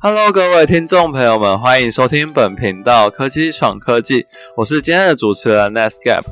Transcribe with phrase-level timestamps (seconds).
[0.00, 4.24] Hello，各位听众朋友们，欢迎收听本频道科技闯科技，
[4.56, 6.22] 我是今天的主持人 Netsgap。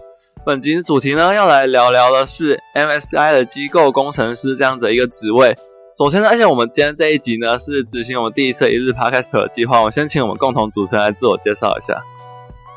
[0.44, 5.58] 本集的主题呢，要来聊聊的是 MSI 的机构工程师这样子一个职位。
[5.98, 12.00] 首先呢，而且我们今天这一集呢是执行我们第一次一日 Podcast 计划，我先请我们共同主持人来自我介绍一下。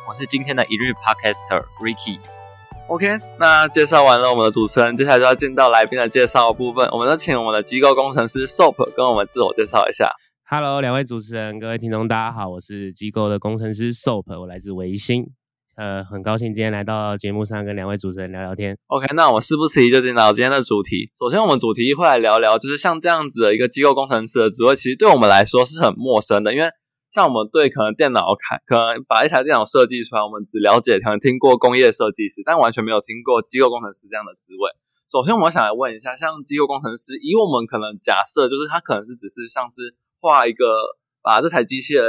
[0.10, 2.18] 我是今天的一日 Podcaster Ricky。
[2.88, 6.90] OK，那介绍完了我们的主持人，接下来就要进到来宾的介绍部分。
[6.92, 10.10] 我们就请我们的机构工程师 Soap 跟我们自我介绍一下。
[10.52, 15.24] Hello，两位主持人，各位听众，大家好，我是机构的工程师 Soap，我来自维新。
[15.76, 18.76] 呃，很高兴今天来到节目上跟两位主持人聊聊天。
[18.88, 21.12] OK，那我们事不宜迟就进到今天的主题。
[21.20, 26.68] 首先，我们主题会来聊聊，就是像这样子的一个机构工程师的职位，其实对我们来说是很陌生的，因为。
[27.12, 34.70] 像我们对可能电脑开，可能把一台电脑设计出来，我们只了解可能听过工业设计师，但完全没有听过机构工程师这样的职位。
[35.10, 40.66] 首先，我想来问一下，像机构工程师，以我们可能假设，就是他可能是只是像是画一个，
[41.22, 42.04] 把这台机器的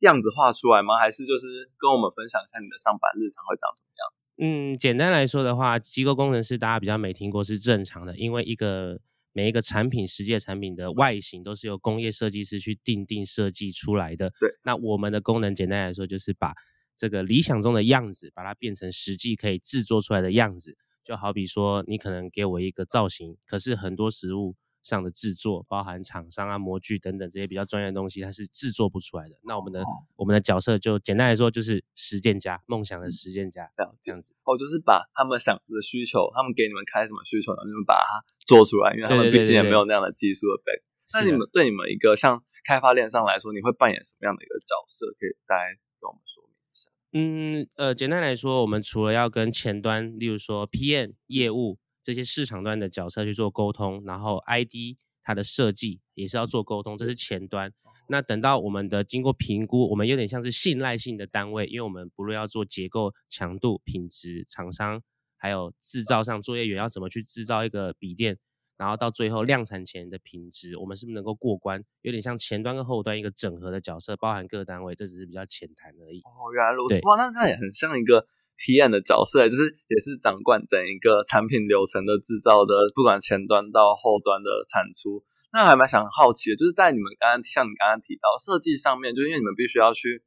[0.00, 0.98] 样子画出来吗？
[0.98, 4.30] 还是就是跟我们分享一下你的上班日常会长什么样子？
[4.38, 9.00] 嗯，简单来说的话，机构工程师大家比较没听过是正常的，因为一个。
[9.36, 14.30] 每一个产品，实际产品的外形都是由工业设计师去定定设计出来的。
[14.38, 16.54] 对，那我们的功能简单来说，就是把
[16.96, 20.76] 这个理想中的样子，把它变成实际可以制作出来的样子。
[21.02, 24.54] 就好比说，你可能给我一个造型，可是很多食物。
[24.84, 29.34] 上的制作包含厂商啊、模具等等这些比较专业的东西，它是制作不出来的。
[29.42, 29.82] 那我们的
[30.14, 33.68] 我们的角色就简单来说就是实践家，梦想的实践家，
[34.00, 34.34] 这样子。
[34.44, 40.84] 哦，就是把他们想的需求，他们给你们开什么需求，然后你们把它做出来，因为他们毕竟也没有那样的技术的背景。
[41.14, 45.06] 那你们对你们一个像开发链上来说，你会扮演什么样的一个角色？
[45.18, 46.90] 可以大概跟我们说明一下。
[47.16, 51.78] 嗯呃，简单来说，我们除了要跟前端，例如说 PM 业务。
[52.04, 57.72] 这些市场端的角色去做沟通，然后 ID 它的设计也是要做沟通，这是前端。
[58.08, 65.02] 那等到我们的经过评估，我们有点像是信赖性的单位，因为我们不论要做结构强度、品质、厂商，
[65.38, 68.36] 还有制造上作业员要怎么去制造一个笔电，
[68.76, 71.82] 然后到最后量产前的品质，我们是不是能够过关？
[72.02, 76.18] 有点像前端跟后端一个整合的角色，包含各单位，这只是比较浅谈而已。
[76.20, 78.26] 哦，原来如此，哇，那这样也很像一个。
[78.58, 85.24] PM 的角色，就是也是掌管整一个产品流程的制造的，不管前端到后端的产出。
[85.52, 90.22] 那还蛮想好奇的，就是在你们刚刚像你刚刚提到设计上面，就因为你们必须要去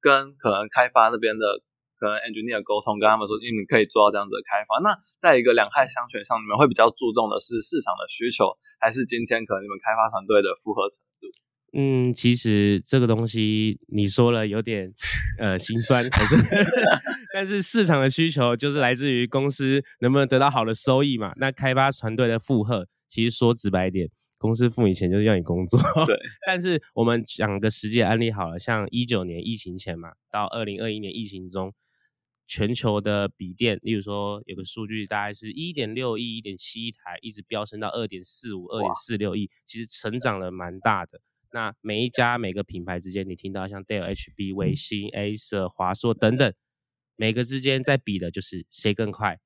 [0.00, 1.44] 跟可能开发那边的
[2.00, 4.80] 可能 engineer 沟通，跟他们说，因为你可以做到这样子的开发。
[4.80, 11.28] 那在一个两害相权上，你们会比较注重的是市场的需求，还是今天可能你们开发团队的复合程度？
[11.76, 14.92] 嗯，其实这个东西你说了有点
[15.38, 16.36] 呃心酸，可是
[17.34, 21.32] 但是市场的需求就是来自于公司能不能得到好的收益嘛。
[21.36, 24.08] 那开发团队的负荷，其实说直白一点，
[24.38, 25.80] 公司付你钱就是要你工作。
[26.06, 26.16] 对。
[26.46, 31.74] 但是我们讲个实际案例好了，像一九年疫情前嘛，到二零二一年疫情中，
[32.46, 41.20] 全球的笔电，例如说有个数据大概是一点六亿、一点七亿台，一直飙升到二点四五、二点四六亿，其实成长了蛮大的。
[41.54, 46.52] 那每一家每个品牌之间，你听到像戴尔、HB、微星、Acer、华硕等等，
[47.14, 49.38] 每个之间在比的就是谁更快，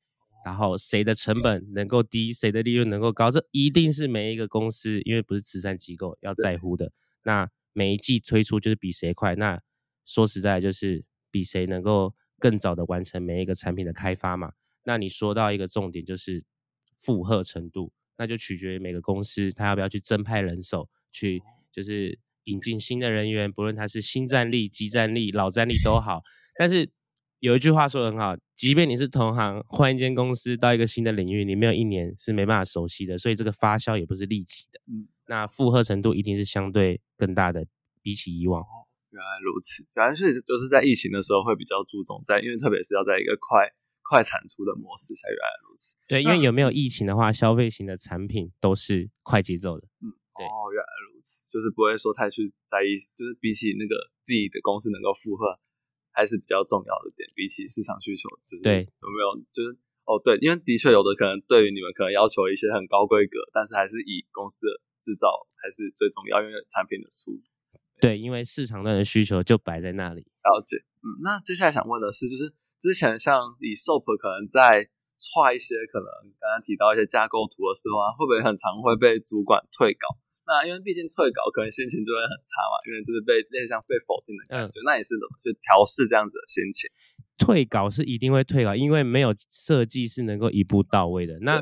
[0.43, 6.91] 然后谁的成本能够低，谁的利润能够高，这一定是每一个公司，因为不是慈善机构要在乎的。
[7.25, 9.61] 那每一季推出就是比谁快，那
[10.07, 14.53] 说实在就是比谁能够更早的完成每一个产品的开发嘛。
[14.85, 16.43] 那你说到一个重点就是
[16.97, 21.43] 负荷程度，那就取决于每个公司它要不要去增派人手去。
[21.79, 26.23] 就是引进新的人员，不论他是新战力、激战力、老战力都 好。
[26.59, 26.91] 但是
[27.39, 34.81] 有一句话说的很好，即便你是同行，换一间公司到一个新的领域，你没有一年是没办法熟悉的，所以这个发酵也不是立即的。
[34.89, 37.65] 嗯，那负荷程度一定是相对更大的，
[38.03, 38.65] 比起以往。
[39.11, 43.71] 原来如此，原来是就是在疫情的时候会比较注重在，因为特别是要在一个快
[44.03, 45.95] 快产出的模式下，原来如此。
[46.09, 49.87] 对，因为有没有疫情的话，消费型的产品都是快节奏的。
[50.03, 50.18] 嗯。
[50.47, 55.59] 哦，原来如此，就是不会说太去在意，就是比起那个自己的公司能够负荷，
[56.13, 57.29] 还是比较重要的点。
[57.35, 59.75] 比起市场需求，就是对有没有，就是
[60.07, 65.27] 哦对，因为的确有的可能对于你们可能要求一些很高规格，但是还是以公司的制造
[65.57, 67.35] 还是最重要，因为产品的出。
[68.01, 70.23] 对，因为市场端的需求就摆在那里。
[70.23, 74.89] 了解，嗯，那接下来想问的是，就是之前像以 SOP 可能在
[75.35, 76.07] 画一些可能
[76.39, 80.15] 刚刚提到一些架构图的时候啊，会不会很常会被主管退稿？
[80.49, 84.81] 那因为毕竟退稿，可能心情就会很差嘛，因为就是被类似像被否定的感觉。
[84.87, 86.89] 那你是怎么去调试这样子的心情？
[87.37, 91.39] 退稿是一定会退稿，因为没有设计是能够一步到位的。
[91.41, 91.61] 那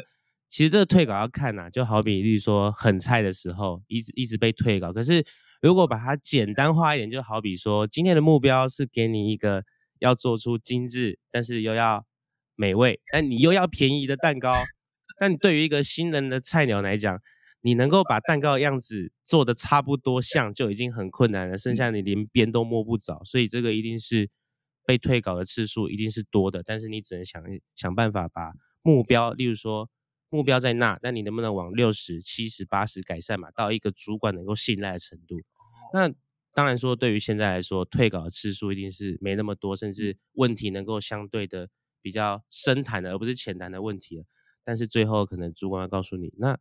[0.48, 4.92] 其实这个退稿要看呐、就好比例如说很菜的时候，一直一直被退稿。
[4.92, 5.24] 可是
[5.60, 9.64] 如果把它简单化一点，就好比说今天的目标是给你一个
[9.98, 12.06] 要做出精致，但是又要
[12.54, 14.54] 美味，但你又要便宜的蛋糕。
[15.18, 17.20] 但你对于一个新人的菜鸟来讲，
[17.66, 24.30] 你能够把蛋糕的样子做的差不多像，就已经很困难了，剩下你连边都摸不着，所以这个一定是
[24.86, 27.42] 被退稿的次数一定是多的，但是你只能想
[27.74, 28.52] 想办法把
[28.82, 29.90] 目标，例如说
[30.28, 35.40] 目标在那，那你能不能往六十、七十、八十改善嘛，到一个主管能够信赖的程度？
[35.92, 36.08] 那
[36.54, 41.68] 当然说，对于现在来说，退稿的次数一定是没那么多，甚至问题能够相对的
[42.00, 44.24] 比较深谈的，而不是浅谈的问题了。
[44.62, 46.56] 但是最后可能主管要告诉你，那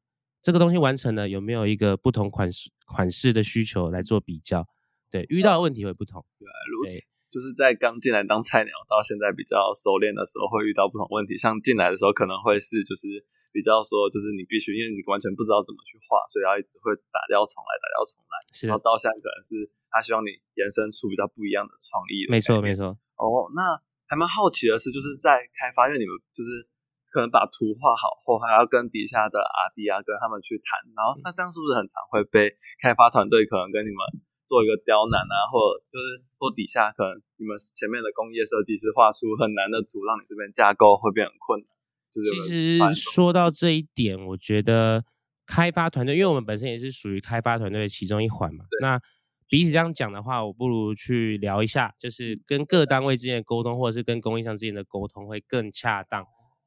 [0.45, 4.61] 这个东西完成了，有没有一个不同款式款式的需求来做比较？
[5.09, 6.21] 对，遇到的问题会不同。
[6.37, 11.33] 原来如此，就是在刚进来当菜鸟到现在比较熟练的时候，会遇到不同问题。
[11.33, 18.35] 像进来的时候可能会是就是比较说，就是你必须因为你完全不知道怎么去画，所以要一直会打掉重来，打掉重来。
[18.53, 20.29] 是然后到现在可能是他希望你
[20.61, 22.29] 延伸出比较不一样的创意。
[22.29, 22.77] 没错，没。
[22.77, 22.93] 错。
[23.17, 23.73] 哦，那
[24.05, 26.69] 还蛮好奇的是，就是在开发，因为你们就是
[27.15, 32.51] 可能把图画好后，还要跟底下的阿弟啊跟他们去谈，然后那这样是不是很常会被
[32.83, 34.03] 开发团队可能跟你们
[34.43, 41.71] 做一个刁难啊，或者就是或底下可能你们前面的工业设计师画出很难的图，让你这边架构会变很困难。
[42.11, 45.03] 就是其实说到这一点，我觉得
[45.47, 48.65] 开发团队，因为我们本身也是属于开发团队的其中一环嘛。
[48.81, 48.99] 那
[49.47, 56.25] 比起这样讲的话，我不如去聊一下，就是跟各单位之间的沟通，或者是跟供应商之间的沟通会更恰当。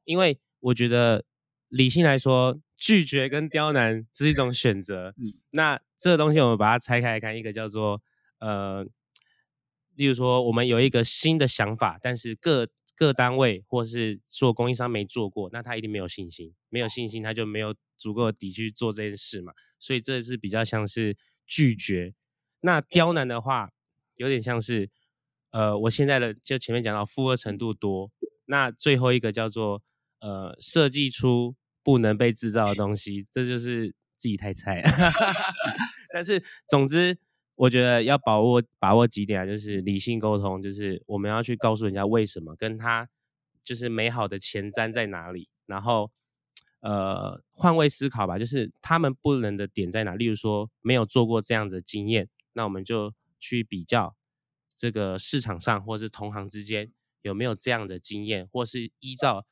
[0.09, 1.23] 因为我觉得
[1.67, 5.13] 理性来说，拒绝跟刁难是一种选择。
[5.17, 8.01] 嗯那这个东西我们把它拆开来看，一个叫做
[8.39, 8.83] 呃，
[9.93, 19.53] 例如说我们有一个新的想法，但是各各单位或是做供应商没做过，那他一定没有信心，没有信心他就没有足够的底去做这件事嘛。
[19.77, 21.15] 所以这是比较像是
[21.45, 22.15] 拒绝。
[22.61, 23.69] 那刁难的话，
[24.15, 24.89] 有点像是
[25.51, 28.11] 呃，我现在的就前面讲到负荷程度多，
[28.45, 29.83] 那最后一个叫做
[30.19, 33.87] 呃，设计出不能被制造的东西，这就是
[34.17, 34.89] 自己太菜了。
[36.13, 37.17] 但是总之，
[37.55, 43.07] 我觉得要把握把握几点啊，就是理性沟通，就是我们要去告诉人家为什么，跟他
[43.63, 46.11] 就是美好的前瞻在哪里，然后
[46.81, 54.15] 呃换位思考吧，就是他们不能的点在哪，例如说没有做过这样的经验，那我们就去比较
[54.75, 56.91] 这个市场上或是同行之间
[57.21, 59.45] 有没有这样的经验，或是依照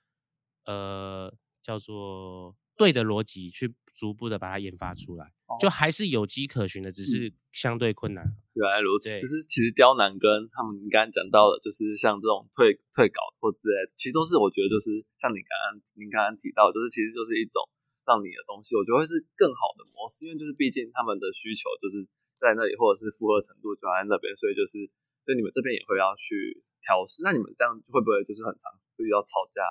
[0.67, 1.33] 呃
[1.63, 8.23] 叫做对的逻辑去逐步的把它研发出来，就还是有机可循的，只是相对困难。
[8.53, 17.65] 原来如此，就是其实刁难跟他们你刚刚讲到的，就是像这种退退稿或之类的，其实都是我觉得就是像你刚刚您刚刚提到，就是其实就是一种
[18.05, 22.05] 让你的东西，我觉得会是更好的模式，因为就是毕竟他们的需求就是
[22.37, 24.85] 在那里，或者是负荷程度就在那边，所以就是
[25.25, 27.25] 所以你们这边也会要去调试。
[27.25, 29.65] 那你们这样会不会就是很常会遇到吵架？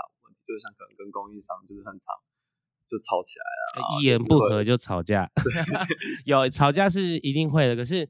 [0.46, 2.14] 就是像可能跟供应商就是很常
[2.88, 5.28] 就吵起来了，一言不合就吵架，
[6.24, 7.74] 有吵架是一定会的。
[7.74, 8.08] 可是，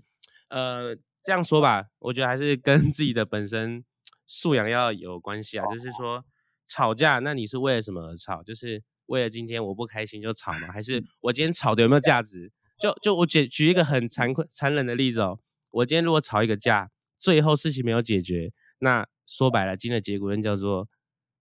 [0.51, 3.85] 呃，这样说吧，我觉得还是跟自己的本身
[4.27, 5.65] 素养要有关系啊。
[5.73, 6.25] 就是说，
[6.69, 8.43] 吵架，那你是为了什么而吵？
[8.43, 10.69] 就是为了今天我不开心就吵吗？
[10.73, 12.53] 还是 我今天吵的有没有价值？
[12.79, 15.39] 就就我举举一个很残酷、残忍的例子哦，
[15.73, 20.87] 我今天如果吵一个架，最后事情没有解决，那说白了，今天的结果论叫做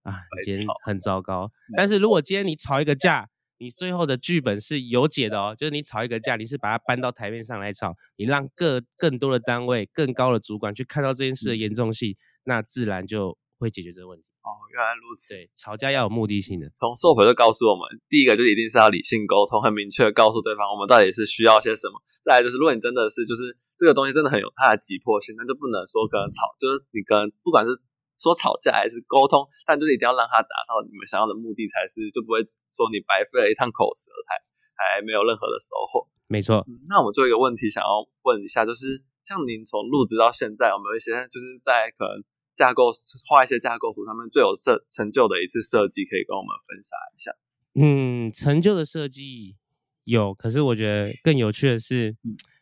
[0.06, 1.50] 啊，今天很糟糕。
[1.76, 14.24] 但是如果今天你吵一个架，你最后的剧本是有解的哦，就是你吵一个架，你是把它搬到台面上来吵，你让各更多的单位、更高的主管去看到这件事的严重性，那自然就会解决这个问题。
[14.46, 15.34] 哦，原来如此。
[15.34, 16.70] 对，吵架要有目的性的。
[16.78, 21.98] 从 SOP 就告诉我们，第一个就一定是要理性沟通，很明确的告诉对方我们到底是需要些什么。
[22.22, 27.72] 再来就是，如果你真的是就是这个东西真的很有它的急迫性，那就不能说跟人吵，就是你跟不管是
[28.18, 32.40] 说吵架还是沟通，但就是一定要让他达到你们想要的目的才是，就不会
[32.72, 34.36] 说你白费了一趟口舌，还
[34.76, 36.08] 还没有任何的收获。
[36.28, 42.24] 没错，嗯，那我们最后一个问题想要问一下，就是像您从入职到现在，有没有一些就是在可能
[42.56, 42.90] 架构
[43.28, 47.30] 画一些架构图上面最有设成就的一次设计，可以跟我们分享一下？
[47.78, 49.56] 嗯，成就的设计
[50.04, 52.16] 有，可是我觉得更有趣的是，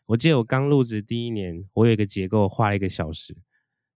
[0.07, 3.35] 我记得我刚入职第一年，我有一个结构画了一个小时，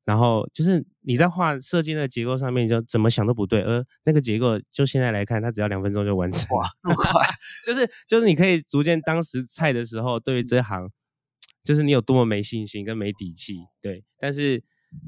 [0.05, 6.47] 然后就是你在画设计那个结构上面，就怎么想都不对，而那个结构就现在来看，它只要两分钟就完成。
[6.57, 7.25] 哇，那么快？
[7.65, 10.89] 就是就是你可以逐渐当时菜的时候，对于这行，
[11.63, 14.03] 就是你有多么没信心跟没底气，对。
[14.19, 14.63] 但是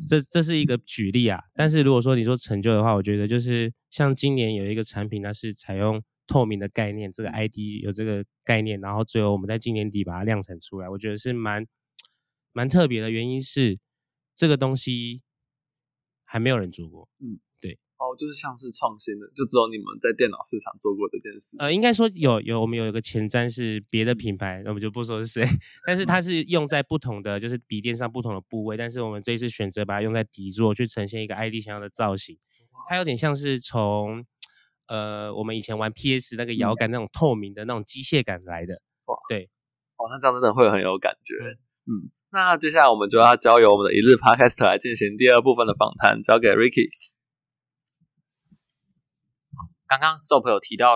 [0.08, 1.42] 这这是一个举例啊。
[1.56, 11.66] 但是如果说你说成就的话，我觉得就是像今年有一个产品，它是采用透明的概念，这个 ID 有这个概念，然后最后我们在今年底把它量产出来，我觉得是蛮
[12.54, 13.10] 蛮特别的。
[13.10, 13.80] 原因是
[14.42, 15.22] 这个东西
[16.24, 17.78] 还没有人做过，嗯，对。
[18.00, 21.58] 哦，就是像是创新的，就只有你们在电脑市场做过这件事。
[21.60, 25.46] 呃，应该说有有我们有一个前瞻是别的品牌，那我们就不说是谁，
[25.86, 32.40] 但是它是用在不同的就是笔电上不同的部位，但是我们这一次选择把它用在底座，去呈现一个 ID 想要的造型，
[32.90, 34.26] 它有点像是从
[34.88, 36.74] 呃我们以前玩 PS 那个摇。
[36.74, 38.82] 杆那种透明的那种机械感来的。
[39.06, 39.48] 哇，对，
[39.98, 41.36] 哦，那这样真的会很有感觉。
[41.86, 46.88] 嗯，那接下来我们就要交由我们的一日 Podcast 来进行第二部分的访谈，交给 Ricky。
[49.86, 50.94] 刚刚 Soap 有提到，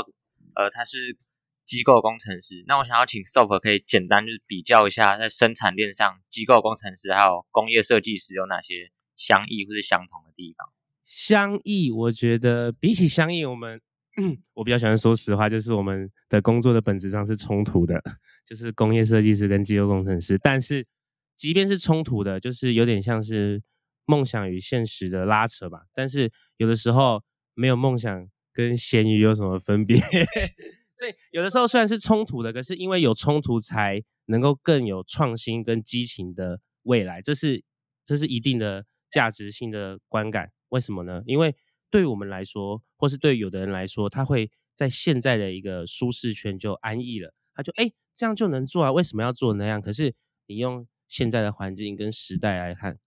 [0.56, 1.18] 呃，他是
[1.66, 2.64] 机构工程师。
[2.68, 10.70] 那我想要请 Soap 可以简单就是比较一下，在生产链上，机构工程师还有工业设计师有哪些相异或是相同的地方？
[11.04, 13.82] 相异，我觉得比起相异，我们
[14.56, 18.02] 我比较喜欢说实话，就是我们的工作的本质上是冲突的，
[18.48, 20.38] 就是工业设计师跟机构工程师。
[20.38, 20.88] 但是
[21.36, 23.62] 即便是冲突的，就是有点像是
[24.06, 25.84] 梦想与现实的拉扯吧。
[25.94, 27.24] 但是有的时候
[27.54, 29.98] 没有梦想跟咸鱼有什么分别？
[30.98, 37.64] 所以有的时候虽然是冲突的，可是因为有冲突才能够更有创新跟激情的未来，这是
[38.06, 40.52] 这是一定的价值性的观感。
[40.70, 41.22] 为什么呢？
[41.26, 41.54] 因为
[41.90, 49.82] 对我们来说，或是对有的人来说，他会在现在的一个舒适圈就安逸了，他就哎这样就能做啊，为什么要做那样？
[49.82, 50.16] 可是
[50.48, 53.00] 你用现在的环境跟时代来看，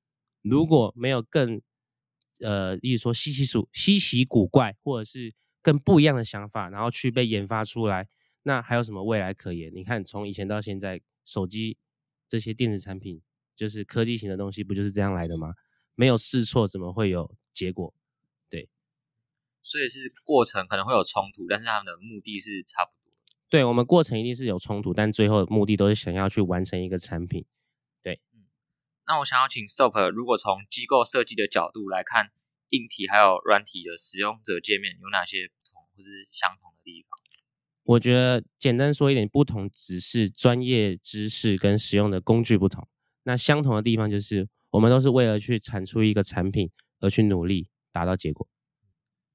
[0.43, 1.61] 如果没有更
[2.41, 8.09] 呃，例如说稀奇古稀奇古怪，或者是更不一样的想法，然后去被研发出来，
[8.45, 9.73] 那还有什么未来可言？
[9.75, 11.77] 你看，从以前到现在，手机
[12.29, 13.21] 这些电子产品，
[13.57, 15.55] 就是科技型的东西，不就是这样来的吗？
[15.97, 17.93] 没有试错，怎么会有结果？
[18.49, 18.69] 对
[19.63, 23.13] 所以是过程可能会有冲突，但是他们的目的是差不多。
[23.51, 27.45] 对我们过程一定是有冲突，但最后目的都是想要去完成一个产品。
[29.09, 32.31] 那我想要请 Soap，如果从机构设计的角度来看，
[32.69, 37.19] 硬体还有软体的使用者界面有哪些不同或是相同的地方？
[37.85, 42.87] 我觉得简单说一点，不同只是专业知识跟使用的工具不同。
[43.23, 48.47] 那相同的地方就是，我们都是为了去产出一个产品而去努力，达到结果。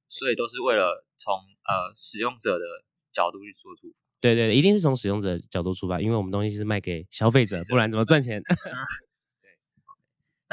[0.07, 2.65] 所以都是为了从呃使用者的
[3.11, 3.97] 角度去做出发。
[4.21, 8.39] 对对，一定是从使用者角度出发，因为我们东西是卖给消费者，不然怎么赚钱？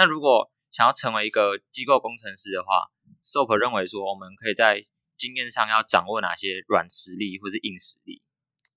[0.00, 2.88] 那如果想要成为一个机构工程师的话
[3.22, 4.82] ，SOP 认为说我们可以在
[5.18, 8.22] 经验上要掌握哪些软实力或是硬实力？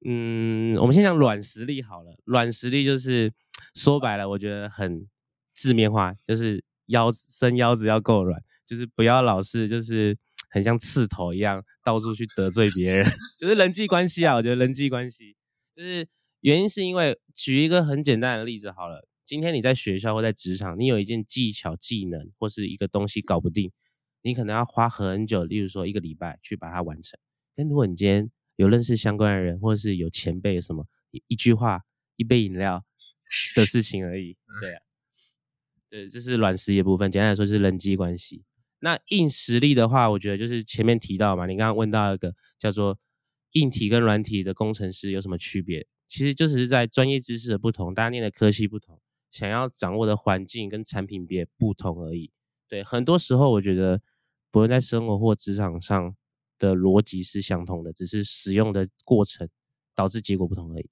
[0.05, 2.13] 嗯，我们先讲软实力好了。
[2.25, 3.31] 软实力就是
[3.73, 5.07] 说白了，我觉得很
[5.53, 10.17] 字面化，就是腰伸腰子要够软，就是不要老是就是
[10.49, 14.35] 很像刺头一样到处去得罪别人， 就是人际关系啊。
[14.35, 15.37] 我觉得人际关系
[15.73, 16.05] 就是
[16.41, 19.07] 原因是因为举一个很简单的例子好了。
[19.25, 23.71] 今天你在学校或在职场，你有一件技巧、技能或是一个东西搞不定，
[24.21, 27.17] 你可能要花很久，例如说一个礼拜去把它完成。
[27.55, 30.85] 但如果你今天有认识相关的人，或者是有前辈什么，
[31.27, 31.81] 一句话、
[32.17, 32.83] 一杯饮料
[33.55, 34.35] 的事情而已。
[34.59, 34.81] 对啊，
[35.89, 37.11] 对，这是软实力的部分。
[37.11, 38.43] 简单来说，就是人际关系。
[38.79, 42.99] 那硬实力的话，我觉得就是前面提到嘛，你刚刚问到一个叫做
[43.53, 45.87] 硬体跟软体的工程师有什么区别？
[46.09, 48.99] 其实就只是在专业知识的不同，大家念的科系不同。
[49.33, 52.31] 想要掌握的环境跟产品别不同而已。
[52.69, 53.99] 对，很多时候我觉得，
[54.51, 56.15] 不论在生活或职场上
[56.59, 59.49] 的逻辑是相同的，只是使用的过程
[59.95, 60.87] 导致结果不同而已。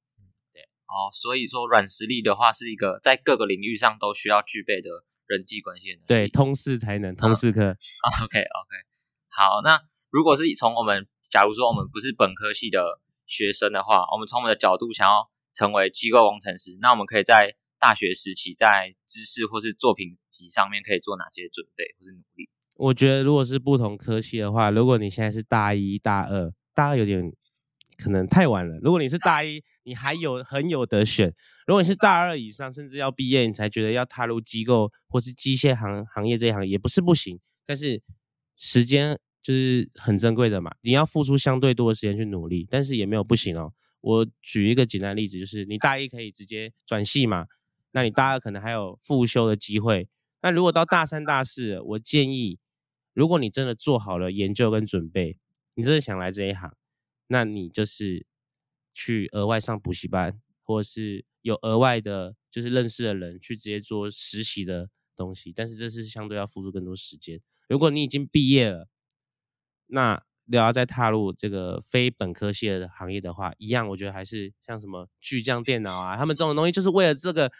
[0.52, 4.90] 对，哦，所以说软实力的话，是一个在各个领域上都需要具备的
[5.28, 6.06] 人际关系能力。
[6.08, 7.62] 对，通识才能，通识课。
[8.26, 8.76] OK，OK。
[9.30, 9.80] 好，那
[10.10, 22.48] 如果是从我们，假如说我们不是本科系的学生的话，我们从我们的角度想要成为机构工程师，那我们可以在大学时期在知识或是作品集上面可以做哪些准备或是努力？
[22.76, 27.34] 我觉得如果是不同科系的话，如果你现在是大一、大二，大二有点
[27.98, 28.78] 可能太晚了。
[28.84, 31.32] 如果你是大一，你还有很有得选；
[31.66, 37.40] 如果你是大二以上，甚至要毕业，你才觉得要踏入机构或是机械行行业这一行，也不是不行。
[37.66, 38.00] 但是
[38.56, 43.74] 时间就是很珍贵的嘛，你要付出相对多的时间去努力，但是也没有不行哦。
[44.02, 47.48] 我举一个简单例子，就是你大一可以直接转系嘛。
[47.92, 50.10] 那你大二可能还有复修的机会。
[50.42, 52.58] 那如果到大三、大四，我建议，
[53.14, 55.38] 如果你真的做好了研究跟准备，
[55.76, 56.74] 你真的想来这一行，
[57.28, 58.26] 那你就是
[58.94, 65.54] 去额外上补习班，或者是有额外的，就是认识的人去直接做实习的东西。
[65.56, 67.40] 但是这是相对要付出更多时间。
[67.70, 68.88] 如果你已经毕业了，
[69.88, 77.52] 那你要再踏入这个非本科系的行业的话，一样，我觉得还是像什么巨匠电脑啊，他们这种东西就是为了这个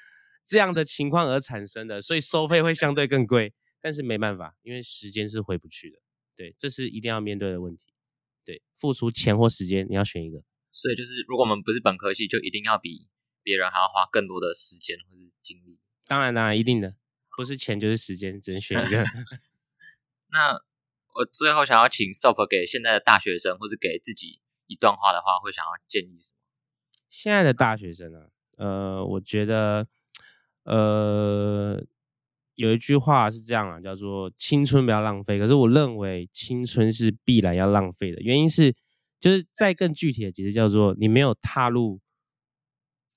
[0.44, 3.54] 这样的情况而产生的，所以收费会相对更贵。
[3.82, 5.98] 但是没办法，因为时间是回不去的，
[6.36, 7.88] 对，这是一定要面对的问题。
[8.46, 10.44] 对，付出钱或时间，你要选一个。
[10.72, 13.08] 所以就是，如果我们不是本科系，就一定要比
[13.42, 15.80] 别人还要花更多的时间或是精力。
[16.06, 16.96] 当然，当然，一定的，
[17.36, 19.04] 不是钱就是时间，只能选一个。
[20.30, 20.54] 那
[21.16, 26.38] 我最后想要请 Soap 给现在的大学生，或是给自己一段话的话，会想要建议什么？
[27.10, 28.30] 现在的大学生呢？
[28.58, 29.88] 呃，我觉得，
[30.64, 31.84] 呃。
[32.56, 35.40] 有一句话是这样啊，叫做“青春不要浪费”。
[35.40, 38.76] 可是我认为青春是必然要浪费的，原因是
[39.20, 42.00] 就是在更具体的解释叫做你没有踏入，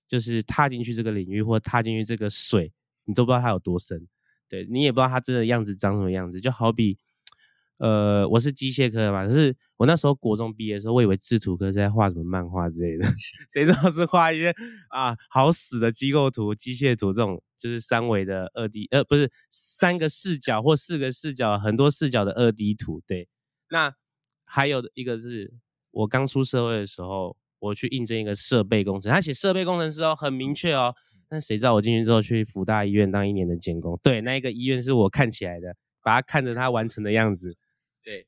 [0.08, 2.72] 就是踏进去这个领域或踏进去这个水，
[3.04, 4.06] 你都不知道它有多深，
[4.48, 6.96] 对你也不知道它真的样子长什么样子，就好比。
[7.78, 13.04] 呃，我是机械科的嘛，可是我那时候国中毕业的时候，我以为制图科是在画什么漫画之类的，
[13.52, 14.54] 谁知道是画一些
[14.90, 23.02] 啊好死的机构图、机械图这种，就是三维的二 D，呃，不是三个视角或四个视角、很多视角的二 D 图。
[23.06, 23.28] 对，
[23.70, 23.92] 那
[24.44, 25.52] 还有一个是
[25.90, 30.94] 我刚出社会的时候，我去应征一个设备工程，他写设备工程师哦，很明确哦。
[31.28, 37.56] 但谁知道我进去之后去福大医院当一年的监工，对，那一个医院是我看起来的，把它看着它完成的样子。
[38.04, 38.26] 对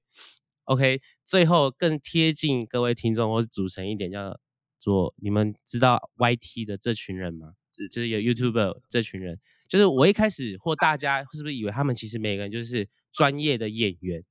[0.65, 4.41] ，OK，最后更贴近各位听众或是组成一点，叫
[4.79, 7.53] 做你们知道 YT 的这群人吗？
[7.91, 14.25] 就是有 YouTuber 这群人，就是我一开始或大家是不是以为他们其实每个人就是专业的演员，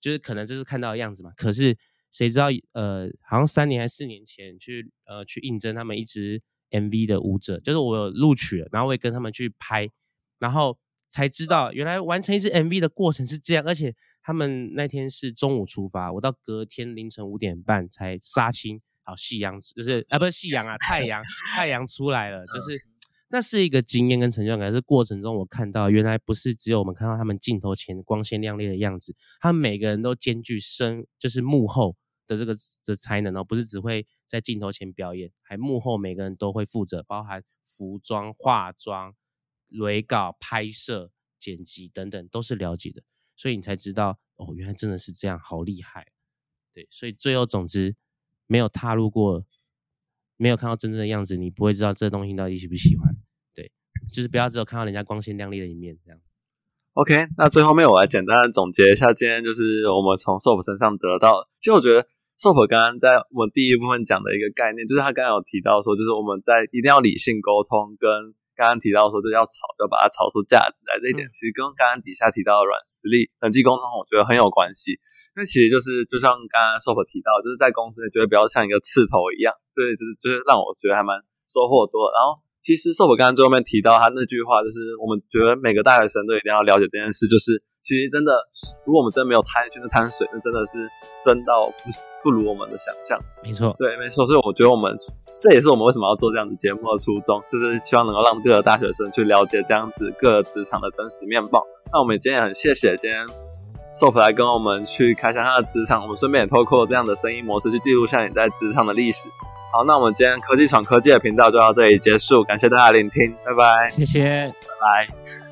[0.00, 1.30] 就是可能就是看到的样子嘛？
[1.36, 1.76] 可是
[2.10, 6.40] 谁知道，呃，好像三年还是四年前去呃去应征他们一支
[6.70, 9.90] MV 的舞者，就是我有录取了，然后我也跟他们去拍，
[10.38, 10.78] 然后。
[11.08, 18.80] 才知道原来完成一支 MV 的过程是这样，而且他们那天是中午出发，我到隔天凌晨五点半才杀青。
[19.02, 21.24] 好，夕阳就是啊，不是夕阳啊，太阳
[21.54, 22.78] 太阳出来了， 就是
[23.30, 24.70] 那是一个经验跟成就感。
[24.70, 39.14] 是过程中我看到，原来不是只有我们看到他们镜头前光鲜亮丽的样子，他们每个人都兼具身，就是幕后的这个的才能哦，不是只会在镜头前表演，还幕后每个人都会负责，包含服装、化妆。
[39.68, 43.02] 雷稿、拍摄、剪辑等等都是了解的，
[43.36, 46.06] 所以你才知道哦，原来真的是这样，好厉害。
[46.72, 47.94] 对，所以最后总之
[48.46, 49.44] 没有踏入过，
[50.36, 53.16] 没有看到真正的样子，你不会知道这东西到底喜不喜欢。
[53.54, 53.70] 对，
[54.12, 56.20] 就是不要只有看到人家光鲜亮丽的一面这样。
[56.94, 68.34] OK，那最后面我来简单的总结一下，今天就是我们从 SOP 身上得到，其实我觉得 SOP 刚刚在我们第一部分讲的一个概念，就是他刚刚有提到说，就是我们在一定要理性沟通跟。
[68.58, 70.98] 刚刚提到说，就要炒，就把它炒出价值来。
[70.98, 74.98] 这一点其实跟刚刚底下提到的软实力、人际沟通，我觉得很有关系。
[75.38, 81.14] 那其实就是，就像刚刚 Soap 提到，就是在公司觉得比较像一个刺头一样，所以就是就是让我觉得还蛮
[81.46, 82.10] 收获多。
[82.10, 82.42] 然后。
[82.68, 88.36] 其实寿伯刚刚最后面提到他那句话，就是我们觉得每个大学生都一定要了解这件事，就是其实真的，
[88.84, 90.76] 如果我们真的没有贪去那滩水，那真的是
[91.16, 91.88] 深到不
[92.22, 93.16] 不如我们的想象。
[93.42, 94.26] 没错，对，没错。
[94.26, 94.92] 所以我觉得我们
[95.40, 101.64] 这也是我们为什么要做这样子节目的初衷，就是希望能够让各个大学生去了解这样子各职场的真实面貌。
[101.90, 103.24] 那我们今天也很谢谢今天
[103.96, 109.30] 寿福来跟我们去开箱他的职场，我们顺便也透过这样的声音模式去记录下你在职场的历史。
[109.70, 115.47] 好，那我们今天科技闯科技的频道就到这里结束，感谢大家聆听，拜拜，谢谢，拜拜。